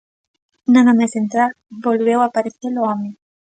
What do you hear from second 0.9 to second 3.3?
máis entrar, volveu aparece-lo home.